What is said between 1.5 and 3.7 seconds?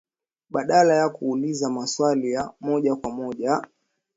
maswali ya moja kwa moja